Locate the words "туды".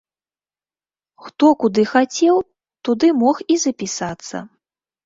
2.91-3.07